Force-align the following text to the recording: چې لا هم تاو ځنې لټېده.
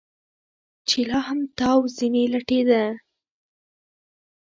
چې 0.87 0.99
لا 1.09 1.19
هم 1.27 1.39
تاو 1.57 1.79
ځنې 1.95 2.23
لټېده. 2.33 2.83